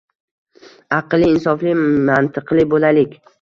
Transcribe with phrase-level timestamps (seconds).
[0.99, 1.75] Aqlli, insofli,
[2.09, 3.15] mantiqli boʻlaylik.